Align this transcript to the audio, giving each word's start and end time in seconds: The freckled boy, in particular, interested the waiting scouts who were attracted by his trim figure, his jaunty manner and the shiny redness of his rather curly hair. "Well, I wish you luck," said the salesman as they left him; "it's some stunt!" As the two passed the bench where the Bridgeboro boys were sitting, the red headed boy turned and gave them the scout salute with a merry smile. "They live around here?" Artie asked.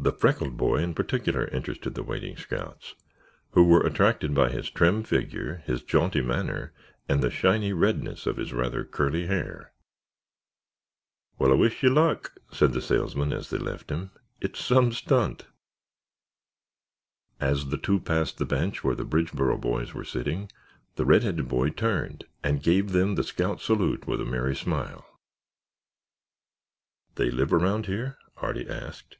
The 0.00 0.12
freckled 0.12 0.56
boy, 0.56 0.76
in 0.76 0.94
particular, 0.94 1.48
interested 1.48 1.96
the 1.96 2.04
waiting 2.04 2.36
scouts 2.36 2.94
who 3.50 3.64
were 3.64 3.84
attracted 3.84 4.32
by 4.32 4.48
his 4.48 4.70
trim 4.70 5.02
figure, 5.02 5.56
his 5.66 5.82
jaunty 5.82 6.20
manner 6.22 6.72
and 7.08 7.20
the 7.20 7.32
shiny 7.32 7.72
redness 7.72 8.24
of 8.24 8.36
his 8.36 8.52
rather 8.52 8.84
curly 8.84 9.26
hair. 9.26 9.72
"Well, 11.36 11.50
I 11.50 11.56
wish 11.56 11.82
you 11.82 11.90
luck," 11.90 12.32
said 12.52 12.74
the 12.74 12.80
salesman 12.80 13.32
as 13.32 13.50
they 13.50 13.58
left 13.58 13.90
him; 13.90 14.12
"it's 14.40 14.64
some 14.64 14.92
stunt!" 14.92 15.48
As 17.40 17.66
the 17.66 17.76
two 17.76 17.98
passed 17.98 18.38
the 18.38 18.46
bench 18.46 18.84
where 18.84 18.94
the 18.94 19.04
Bridgeboro 19.04 19.60
boys 19.60 19.94
were 19.94 20.04
sitting, 20.04 20.48
the 20.94 21.04
red 21.04 21.24
headed 21.24 21.48
boy 21.48 21.70
turned 21.70 22.24
and 22.44 22.62
gave 22.62 22.92
them 22.92 23.16
the 23.16 23.24
scout 23.24 23.60
salute 23.60 24.06
with 24.06 24.20
a 24.20 24.24
merry 24.24 24.54
smile. 24.54 25.04
"They 27.16 27.32
live 27.32 27.52
around 27.52 27.86
here?" 27.86 28.16
Artie 28.36 28.70
asked. 28.70 29.16